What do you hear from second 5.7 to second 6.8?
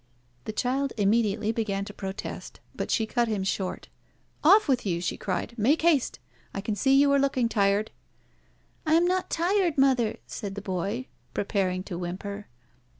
haste. I can